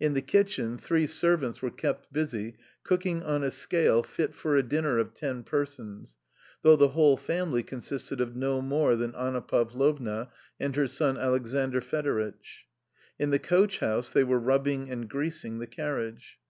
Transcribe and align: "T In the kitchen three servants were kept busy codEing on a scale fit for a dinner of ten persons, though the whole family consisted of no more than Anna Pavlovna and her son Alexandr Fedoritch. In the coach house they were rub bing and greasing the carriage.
"T 0.00 0.06
In 0.06 0.14
the 0.14 0.22
kitchen 0.22 0.76
three 0.76 1.06
servants 1.06 1.62
were 1.62 1.70
kept 1.70 2.12
busy 2.12 2.56
codEing 2.84 3.24
on 3.24 3.44
a 3.44 3.50
scale 3.52 4.02
fit 4.02 4.34
for 4.34 4.56
a 4.56 4.62
dinner 4.64 4.98
of 4.98 5.14
ten 5.14 5.44
persons, 5.44 6.16
though 6.62 6.74
the 6.74 6.88
whole 6.88 7.16
family 7.16 7.62
consisted 7.62 8.20
of 8.20 8.34
no 8.34 8.60
more 8.60 8.96
than 8.96 9.14
Anna 9.14 9.40
Pavlovna 9.40 10.30
and 10.58 10.74
her 10.74 10.88
son 10.88 11.16
Alexandr 11.16 11.80
Fedoritch. 11.80 12.66
In 13.20 13.30
the 13.30 13.38
coach 13.38 13.78
house 13.78 14.10
they 14.10 14.24
were 14.24 14.40
rub 14.40 14.64
bing 14.64 14.90
and 14.90 15.08
greasing 15.08 15.60
the 15.60 15.68
carriage. 15.68 16.40